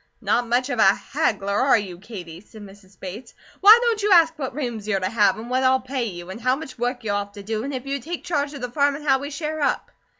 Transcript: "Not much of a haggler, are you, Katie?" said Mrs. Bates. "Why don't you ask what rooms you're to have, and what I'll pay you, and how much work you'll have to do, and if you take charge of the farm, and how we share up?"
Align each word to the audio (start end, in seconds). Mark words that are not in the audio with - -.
"Not 0.19 0.47
much 0.47 0.71
of 0.71 0.79
a 0.79 0.95
haggler, 0.95 1.53
are 1.55 1.77
you, 1.77 1.99
Katie?" 1.99 2.41
said 2.41 2.63
Mrs. 2.63 2.99
Bates. 2.99 3.35
"Why 3.59 3.77
don't 3.83 4.01
you 4.01 4.11
ask 4.11 4.33
what 4.39 4.55
rooms 4.55 4.87
you're 4.87 4.99
to 4.99 5.07
have, 5.07 5.37
and 5.37 5.47
what 5.47 5.61
I'll 5.61 5.79
pay 5.79 6.05
you, 6.05 6.31
and 6.31 6.41
how 6.41 6.55
much 6.55 6.79
work 6.79 7.03
you'll 7.03 7.19
have 7.19 7.33
to 7.33 7.43
do, 7.43 7.63
and 7.63 7.71
if 7.71 7.85
you 7.85 7.99
take 7.99 8.23
charge 8.23 8.53
of 8.55 8.61
the 8.61 8.71
farm, 8.71 8.95
and 8.95 9.07
how 9.07 9.19
we 9.19 9.29
share 9.29 9.61
up?" 9.61 9.91